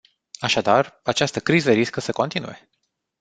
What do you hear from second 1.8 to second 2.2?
să